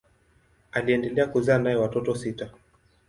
[0.71, 2.49] Aliendelea kuzaa naye watoto sita.